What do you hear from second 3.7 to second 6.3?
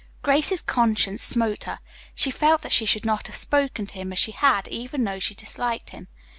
to him as she had, even though she disliked him.